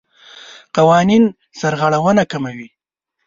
قوانین 0.75 1.23
سرغړونه 1.59 2.23
کموي. 2.31 2.67